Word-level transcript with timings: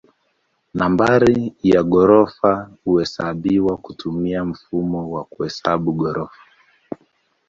Nambari 0.73 1.55
ya 1.63 1.81
ghorofa 1.83 2.71
huhesabiwa 2.83 3.77
kutumia 3.77 4.45
mfumo 4.45 5.11
wa 5.11 5.23
kuhesabu 5.23 5.93
ghorofa. 5.93 6.41